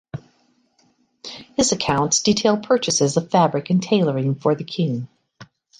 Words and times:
His 1.55 1.71
accounts 1.71 2.21
detail 2.23 2.57
purchases 2.57 3.17
of 3.17 3.29
fabric 3.29 3.69
and 3.69 3.83
tailoring 3.83 4.33
for 4.33 4.55
the 4.55 4.63
king. 4.63 5.07